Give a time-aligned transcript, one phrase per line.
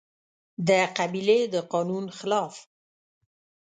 [0.67, 2.55] د قبيلې د قانون خلاف